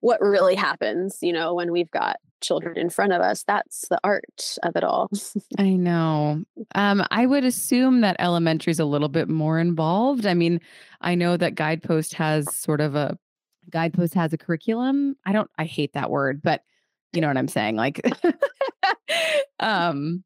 [0.00, 1.18] what really happens.
[1.22, 3.44] You know, when we've got children in front of us.
[3.44, 5.10] That's the art of it all.
[5.58, 6.42] I know.
[6.74, 10.26] Um, I would assume that elementary is a little bit more involved.
[10.26, 10.60] I mean,
[11.00, 13.18] I know that Guidepost has sort of a
[13.70, 15.16] Guidepost has a curriculum.
[15.26, 16.62] I don't I hate that word, but
[17.12, 17.76] you know what I'm saying.
[17.76, 18.00] Like
[19.60, 20.24] um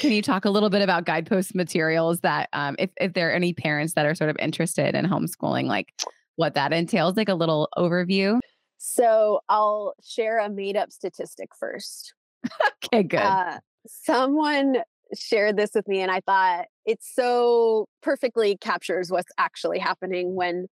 [0.00, 3.32] Can you talk a little bit about guidepost materials that, um, if, if there are
[3.32, 5.92] any parents that are sort of interested in homeschooling, like
[6.36, 8.38] what that entails, like a little overview?
[8.82, 12.14] So I'll share a made up statistic first.
[12.84, 13.20] okay, good.
[13.20, 14.78] Uh, someone
[15.14, 20.66] shared this with me, and I thought it so perfectly captures what's actually happening when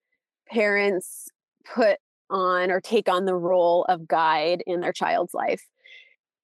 [0.51, 1.29] parents
[1.65, 1.99] put
[2.31, 5.63] on or take on the role of guide in their child's life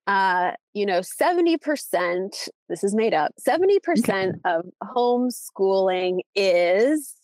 [0.06, 7.14] uh, you know, 70%, this is made up, 70% of homeschooling is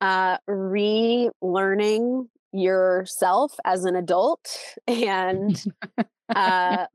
[0.00, 5.62] uh, relearning yourself as an adult and
[6.34, 6.86] uh,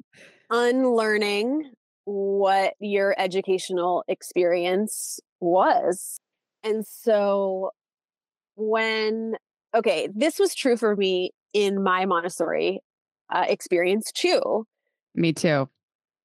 [0.50, 1.72] unlearning
[2.06, 6.17] what your educational experience was.
[6.63, 7.72] And so
[8.56, 9.36] when,
[9.76, 12.82] okay, this was true for me in my Montessori
[13.34, 14.65] uh, experience too.
[15.13, 15.69] Me too.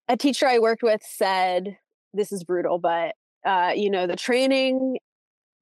[0.08, 1.76] A teacher I worked with said,
[2.12, 4.98] "This is brutal, but uh, you know, the training,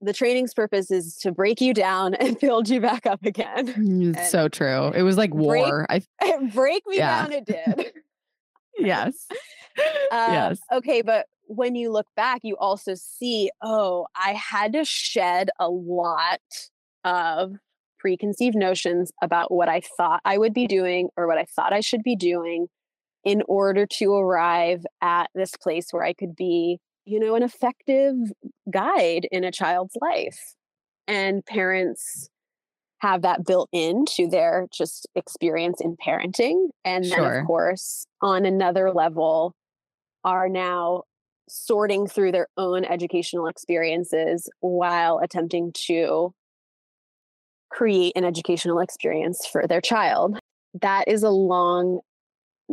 [0.03, 4.27] the training's purpose is to break you down and build you back up again." Mm,
[4.27, 4.89] so true.
[4.95, 5.87] It was like war.
[5.89, 7.23] Break, I break me yeah.
[7.23, 7.33] down.
[7.33, 7.93] It did.
[8.79, 9.27] yes.
[10.11, 10.61] Uh, yes.
[10.73, 15.69] Okay, but when you look back, you also see, oh, I had to shed a
[15.69, 16.41] lot
[17.05, 17.57] of
[17.99, 21.81] preconceived notions about what I thought I would be doing or what I thought I
[21.81, 22.67] should be doing
[23.25, 28.15] in order to arrive at this place where I could be, you know, an effective
[28.71, 30.55] guide in a child's life.
[31.09, 32.29] And parents
[33.01, 36.69] have that built into their just experience in parenting.
[36.85, 37.41] And then, sure.
[37.41, 39.55] of course, on another level,
[40.25, 41.03] are now
[41.49, 46.33] sorting through their own educational experiences while attempting to
[47.71, 50.39] create an educational experience for their child.
[50.81, 52.01] That is a long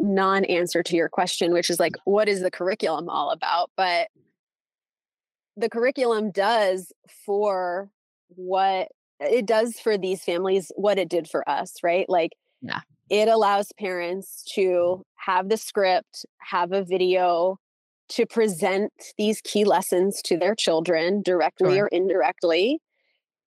[0.02, 2.12] non answer to your question, which is like, mm-hmm.
[2.12, 3.72] what is the curriculum all about?
[3.76, 4.08] But
[5.58, 6.92] the curriculum does
[7.26, 7.90] for
[8.30, 8.88] what
[9.20, 12.08] it does for these families, what it did for us, right?
[12.08, 12.32] Like,
[12.62, 12.80] yeah.
[13.10, 17.58] it allows parents to have the script, have a video
[18.10, 21.86] to present these key lessons to their children directly sure.
[21.86, 22.80] or indirectly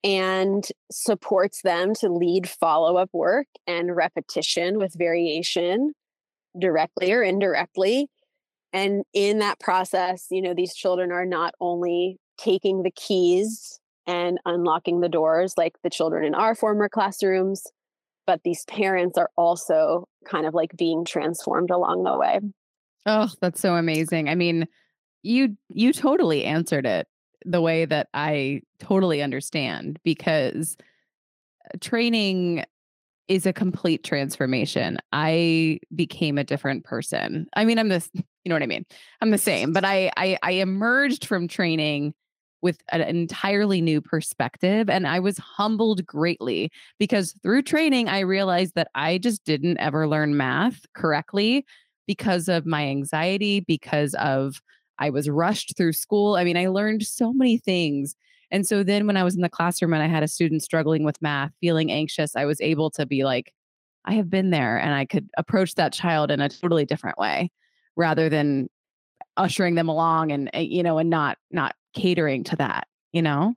[0.04, 5.92] and supports them to lead follow up work and repetition with variation
[6.58, 8.08] directly or indirectly.
[8.72, 14.38] And in that process, you know, these children are not only taking the keys and
[14.44, 17.64] unlocking the doors like the children in our former classrooms,
[18.26, 22.40] but these parents are also kind of like being transformed along the way.
[23.04, 24.28] Oh, that's so amazing.
[24.28, 24.66] I mean,
[25.22, 27.06] you you totally answered it
[27.44, 30.76] the way that I totally understand because
[31.66, 32.64] uh, training
[33.28, 34.98] is a complete transformation.
[35.12, 37.46] I became a different person.
[37.54, 38.84] I mean, I'm this, you know what I mean?
[39.20, 42.14] I'm the same, but I I, I emerged from training
[42.62, 48.76] with an entirely new perspective and I was humbled greatly because through training I realized
[48.76, 51.66] that I just didn't ever learn math correctly
[52.06, 54.60] because of my anxiety, because of
[54.98, 56.36] I was rushed through school.
[56.36, 58.14] I mean, I learned so many things.
[58.52, 61.04] And so then when I was in the classroom and I had a student struggling
[61.04, 63.52] with math, feeling anxious, I was able to be like,
[64.04, 67.50] I have been there and I could approach that child in a totally different way
[67.96, 68.68] rather than
[69.38, 73.54] ushering them along and eh, you know and not not catering to that, you know?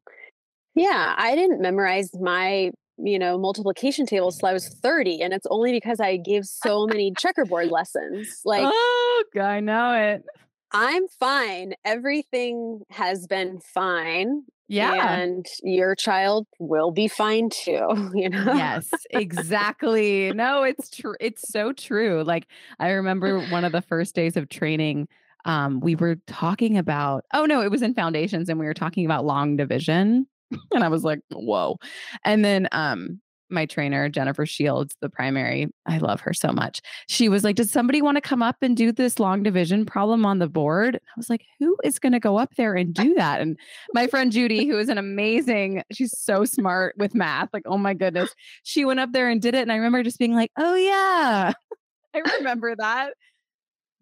[0.75, 5.47] Yeah, I didn't memorize my you know multiplication tables till I was 30 and it's
[5.49, 8.41] only because I gave so many checkerboard lessons.
[8.45, 10.23] Like Oh, I know it.
[10.71, 11.73] I'm fine.
[11.83, 14.43] Everything has been fine.
[14.67, 15.19] Yeah.
[15.19, 18.53] And your child will be fine too, you know?
[18.53, 20.31] Yes, exactly.
[20.33, 21.15] no, it's true.
[21.19, 22.23] It's so true.
[22.23, 22.47] Like
[22.79, 25.07] I remember one of the first days of training,
[25.45, 29.05] um, we were talking about, oh no, it was in foundations and we were talking
[29.05, 30.27] about long division.
[30.73, 31.77] and I was like, whoa.
[32.23, 36.81] And then um my trainer, Jennifer Shields, the primary, I love her so much.
[37.07, 40.25] She was like, Does somebody want to come up and do this long division problem
[40.25, 40.95] on the board?
[40.95, 43.41] I was like, Who is going to go up there and do that?
[43.41, 43.57] And
[43.93, 47.49] my friend Judy, who is an amazing, she's so smart with math.
[47.53, 48.33] Like, oh my goodness.
[48.63, 49.61] She went up there and did it.
[49.61, 51.53] And I remember just being like, Oh, yeah,
[52.13, 53.13] I remember that.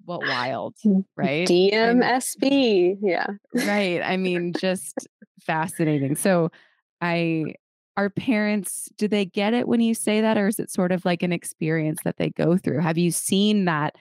[0.06, 0.76] What wild,
[1.16, 1.48] right?
[1.48, 2.98] DMSB.
[3.02, 3.28] Yeah.
[3.54, 4.02] Right.
[4.02, 5.08] I mean, just
[5.40, 6.18] fascinating.
[6.18, 6.52] So,
[7.00, 7.56] I
[7.96, 11.06] are parents do they get it when you say that or is it sort of
[11.06, 12.80] like an experience that they go through?
[12.80, 13.96] Have you seen that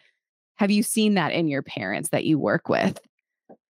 [0.57, 3.01] have you seen that in your parents that you work with?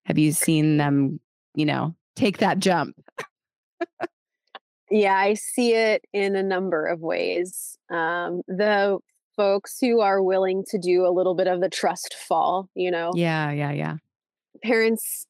[0.05, 1.19] Have you seen them
[1.55, 2.95] you know take that jump?
[4.89, 7.77] Yeah i see it in a number of ways.
[7.89, 8.99] Um, the
[9.35, 13.11] folks who are willing to do a little bit of the trust fall you know?
[13.15, 13.97] Yeah yeah yeah.
[14.63, 15.25] Parents,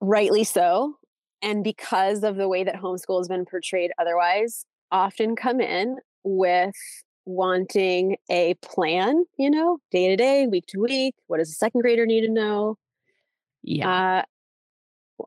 [0.00, 0.96] rightly so,
[1.42, 6.74] and because of the way that homeschool has been portrayed otherwise, often come in with
[7.24, 11.14] wanting a plan, you know, day to day, week to week.
[11.26, 12.76] What does a second grader need to know?
[13.62, 14.22] Yeah.
[14.22, 14.22] Uh,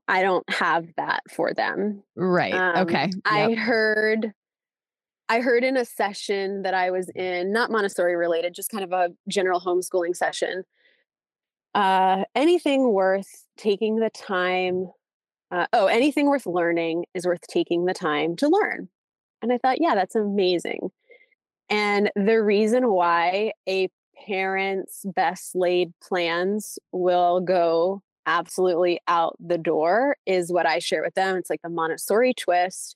[0.07, 2.03] I don't have that for them.
[2.15, 2.53] Right.
[2.53, 3.09] Um, okay.
[3.25, 4.33] I heard
[5.27, 8.91] I heard in a session that I was in, not Montessori related, just kind of
[8.91, 10.63] a general homeschooling session.
[11.73, 14.91] Uh, anything worth taking the time,
[15.51, 18.89] uh, oh, anything worth learning is worth taking the time to learn.
[19.41, 20.89] And I thought, yeah, that's amazing.
[21.69, 23.89] And the reason why a
[24.25, 31.13] parent's best laid plans will go absolutely out the door is what I share with
[31.13, 31.35] them.
[31.35, 32.95] It's like the Montessori twist.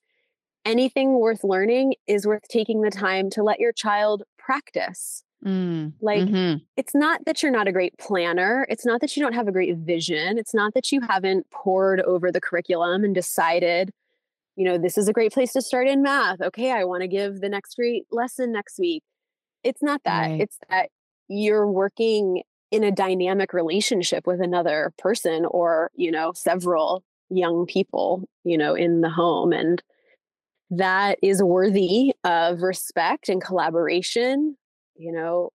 [0.66, 5.24] Anything worth learning is worth taking the time to let your child practice.
[5.46, 6.62] Mm, Like, mhm.
[6.76, 8.66] it's not that you're not a great planner.
[8.70, 10.38] It's not that you don't have a great vision.
[10.38, 13.92] It's not that you haven't pored over the curriculum and decided,
[14.56, 16.42] you know, this is a great place to start in math.
[16.42, 19.04] Okay, I want to give the next great lesson next week.
[19.64, 20.28] It's not that.
[20.32, 20.42] Right.
[20.42, 20.90] It's that
[21.30, 28.28] you're working in a dynamic relationship with another person or, you know, several young people,
[28.44, 29.54] you know, in the home.
[29.54, 29.82] And
[30.72, 34.56] that is worthy of respect and collaboration.
[35.00, 35.50] You know,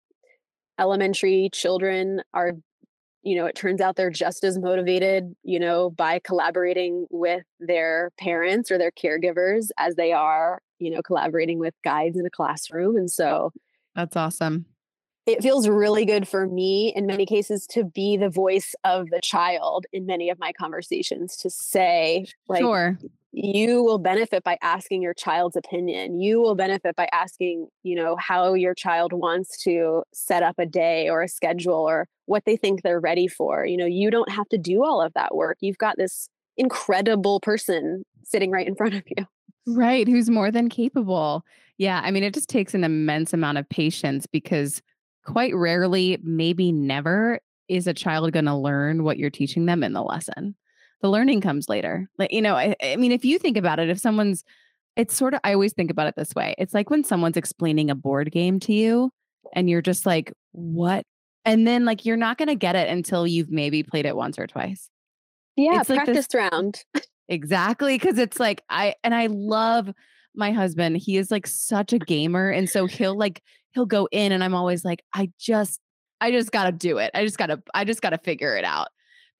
[0.78, 2.52] elementary children are
[3.22, 8.10] you know it turns out they're just as motivated you know by collaborating with their
[8.18, 12.96] parents or their caregivers as they are you know collaborating with guides in a classroom
[12.96, 13.50] and so
[13.94, 14.66] That's awesome.
[15.26, 19.20] it feels really good for me in many cases to be the voice of the
[19.20, 22.98] child in many of my conversations to say like sure.
[23.36, 28.16] You will benefit by asking your child's opinion you will benefit by asking you know
[28.18, 32.56] how your child wants to set up a day or a schedule or what they
[32.56, 35.56] think they're ready for you know you don't have to do all of that work
[35.60, 39.26] you've got this incredible person sitting right in front of you
[39.66, 40.06] Right.
[40.06, 41.44] Who's more than capable.
[41.78, 42.00] Yeah.
[42.04, 44.82] I mean, it just takes an immense amount of patience because
[45.24, 49.94] quite rarely, maybe never, is a child going to learn what you're teaching them in
[49.94, 50.54] the lesson.
[51.04, 52.08] The learning comes later.
[52.16, 54.42] Like, you know, I, I mean, if you think about it, if someone's,
[54.96, 56.54] it's sort of, I always think about it this way.
[56.56, 59.10] It's like when someone's explaining a board game to you
[59.52, 61.04] and you're just like, what?
[61.44, 64.38] And then, like, you're not going to get it until you've maybe played it once
[64.38, 64.88] or twice.
[65.56, 66.84] yeah It's like this- practice round
[67.28, 67.98] Exactly.
[67.98, 69.92] Cause it's like, I, and I love
[70.34, 70.96] my husband.
[70.96, 72.48] He is like such a gamer.
[72.48, 73.42] And so he'll like,
[73.74, 75.80] he'll go in and I'm always like, I just,
[76.22, 77.10] I just got to do it.
[77.12, 78.88] I just got to, I just got to figure it out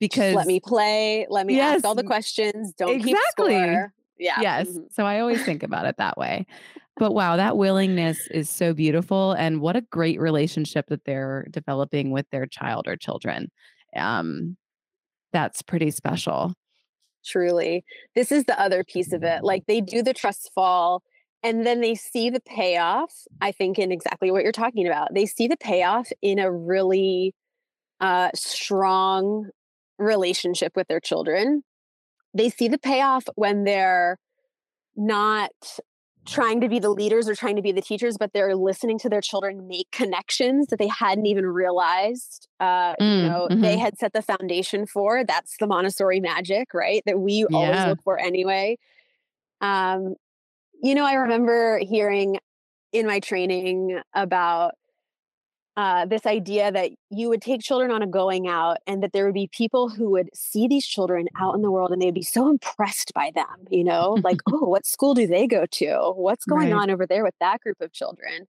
[0.01, 3.55] because let me play let me ask all the questions don't keep exactly.
[3.55, 4.68] score yeah yes.
[4.68, 4.84] mhm.
[4.92, 6.47] So I always think about it that way.
[6.97, 9.32] But wow, that willingness is so beautiful.
[9.32, 13.51] And what a great relationship that they're developing with their child or children.
[13.97, 14.57] Um,
[15.32, 16.55] that's pretty special.
[17.24, 17.84] truly
[18.14, 21.03] this is the other piece of it like they do the trust fall
[21.42, 25.26] and then they see the payoff i think in exactly what you're talking about they
[25.26, 27.34] see the payoff in a really
[28.01, 29.49] uh, strong
[29.99, 31.62] relationship with their children
[32.34, 34.18] they see the payoff when they're
[34.97, 35.53] not
[36.26, 39.11] trying to be the leaders or trying to be the teachers but they're listening to
[39.11, 43.78] their children make connections that they hadn't even realized uh, Mm, you know they mhm.
[43.78, 48.18] had set the foundation for that's the montessori magic right that we always look for
[48.18, 48.76] anyway
[49.61, 50.14] um,
[50.82, 52.38] you know i remember hearing
[52.92, 54.74] in my training about
[55.77, 59.25] uh, this idea that you would take children on a going out and that there
[59.25, 62.22] would be people who would see these children out in the world and they'd be
[62.22, 66.45] so impressed by them you know like oh what school do they go to what's
[66.45, 66.72] going Right.
[66.72, 68.47] on over there with that group of children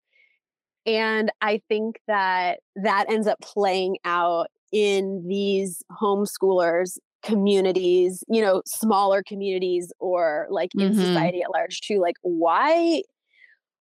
[0.86, 8.62] and i think that that ends up playing out in these homeschoolers communities you know
[8.68, 10.96] smaller communities or like in Mhm.
[10.96, 13.02] society at large too like why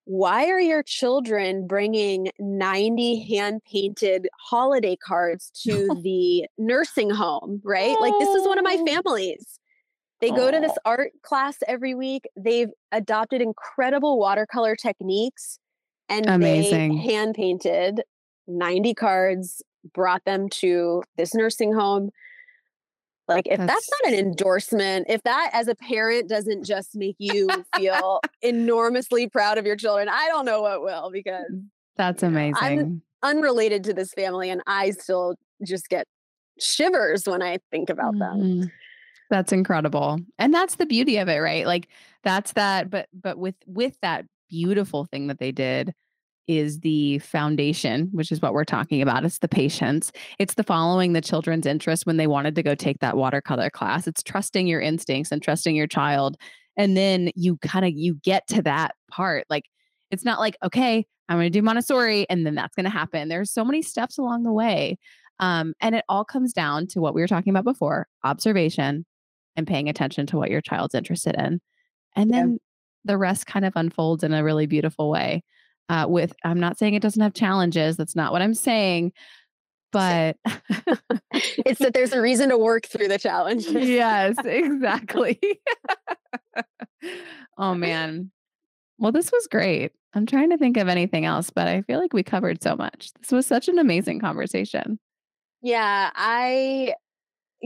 [0.07, 7.99] why are your children bringing 90 hand painted holiday cards to the nursing home right?
[8.01, 8.87] Like this is one of my Oh.
[8.87, 9.59] families.
[10.21, 12.25] They go to this art class every week.
[12.37, 15.59] They've adopted incredible watercolor techniques
[16.09, 16.97] and Amazing.
[16.97, 18.03] they hand painted
[18.47, 22.11] 90 cards brought them to this nursing home
[23.29, 27.16] like if that's, That's- not an endorsement if that as a parent doesn't just make
[27.18, 31.45] you feel enormously proud of your children i don't know what will because
[31.97, 32.57] That's amazing.
[32.61, 35.35] I'm- unrelated to this family and i still
[35.66, 36.07] just get
[36.61, 38.70] shivers when i think about them Mhm.
[39.31, 40.18] That's incredible.
[40.39, 41.66] And that's the beauty of it, right?
[41.66, 41.89] Like
[42.22, 45.95] that's that but but with with that beautiful thing that they did
[46.47, 49.25] is the foundation, which is what we're talking about.
[49.25, 50.13] It's the patience.
[50.39, 54.07] It's the following the children's interest when they wanted to go take that watercolor class.
[54.07, 56.37] It's trusting your instincts and trusting your child.
[56.77, 59.47] And then you kind of you get to that part.
[59.49, 59.65] Like
[60.11, 63.29] it's not like, okay, I'm going to do Montessori and then that's going to happen.
[63.29, 64.99] There's so many steps along the way.
[65.41, 69.05] Um, and it all comes down to what we were talking about before observation
[69.57, 71.61] and paying attention to what your child's interested in.
[72.17, 72.59] And then yeah.
[73.05, 75.43] the rest kind of unfolds in a really beautiful way
[75.89, 79.12] uh, with i'm not saying it doesn't have challenges that's not what i'm saying
[79.95, 80.37] but
[81.32, 85.41] it's that there's a reason to work through the challenge yes exactly.
[87.57, 88.30] Oh man.
[88.99, 89.93] Well this was great.
[90.14, 93.12] I'm trying to think of anything else but i feel like we covered so much.
[93.20, 94.99] This was such an amazing conversation.
[95.62, 96.95] Yeah i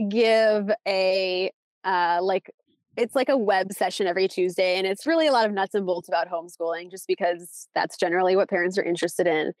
[0.07, 1.51] give a
[1.83, 2.51] uh like
[2.99, 5.85] it's like a web session every Tuesday, and it's really a lot of nuts and
[5.85, 9.53] bolts about homeschooling, just because that's generally what parents are interested in.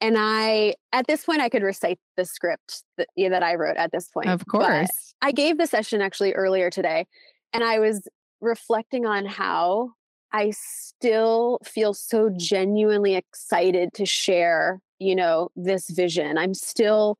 [0.00, 3.76] And I, at this point, I could recite the script that, yeah, that I wrote
[3.76, 4.28] at this point.
[4.28, 5.14] Of course.
[5.22, 7.06] I gave the session actually earlier today,
[7.52, 8.06] and I was
[8.40, 9.92] reflecting on how
[10.32, 16.36] I still feel so genuinely excited to share, you know, this vision.
[16.36, 17.16] I'm still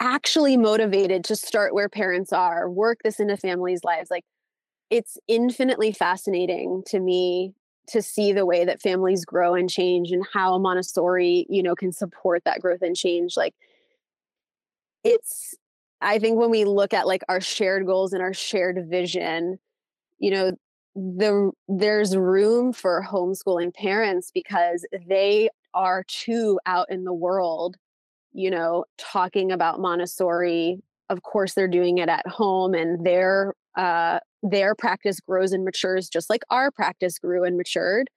[0.00, 4.10] actually motivated to start where parents are, work this into families' lives.
[4.10, 4.24] Like
[4.94, 7.52] it's infinitely fascinating to me
[7.88, 11.90] to see the way that families grow and change and how montessori you know can
[11.90, 13.54] support that growth and change like
[15.02, 15.56] it's
[16.00, 19.58] i think when we look at like our shared goals and our shared vision
[20.20, 20.52] you know
[20.94, 27.76] the there's room for homeschooling parents because they are too out in the world
[28.32, 30.78] you know talking about montessori.
[31.10, 36.08] Of course they're doing it at home and they're uh, their practice grows and matures
[36.08, 38.08] just like our practice grew and matured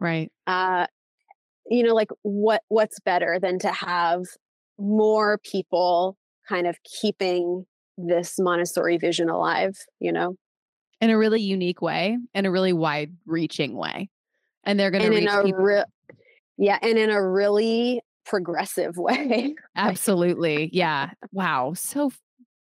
[0.00, 0.86] right uh
[1.68, 4.22] you know like what what's better than to have
[4.78, 6.18] more people
[6.48, 7.64] kind of keeping
[7.96, 10.34] this montessori vision alive you know
[11.00, 14.10] in a really unique way in a really wide reaching way
[14.64, 15.62] and they're going to reach people.
[15.62, 15.84] Re-
[16.58, 22.10] yeah and in a really progressive way absolutely yeah wow so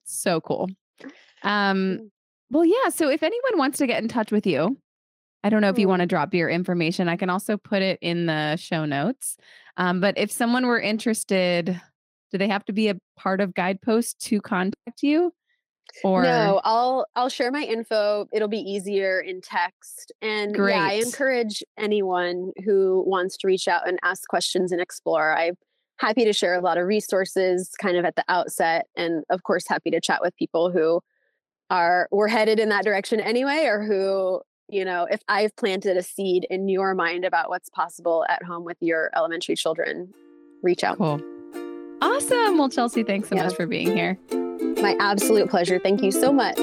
[0.05, 0.69] so cool
[1.43, 2.11] um mm.
[2.51, 2.89] Well, yeah.
[2.91, 4.79] So if anyone wants to get in touch with you,
[5.43, 7.09] I don't know if you want to drop your information.
[7.09, 9.37] I can also put it in the show notes.
[9.77, 11.81] Um, but if someone were interested,
[12.33, 15.33] do they have to be a part of Guidepost to contact you?
[16.03, 18.27] Or no, I'll I'll share my info.
[18.33, 20.13] It'll be easier in text.
[20.21, 20.75] And Great.
[20.75, 25.37] yeah, I encourage anyone who wants to reach out and ask questions and explore.
[25.37, 25.55] I'm
[25.99, 28.87] happy to share a lot of resources kind of at the outset.
[28.97, 31.01] And of course, happy to chat with people who
[31.71, 36.03] are we're headed in that direction anyway or who you know if i've planted a
[36.03, 40.13] seed in your mind about what's possible at home with your elementary children
[40.63, 40.97] reach out.
[40.97, 41.21] Cool.
[42.03, 42.59] Awesome.
[42.59, 43.45] Well chelsea thanks so yeah.
[43.45, 44.19] much for being here.
[44.81, 45.79] My absolute pleasure.
[45.79, 46.59] Thank you so much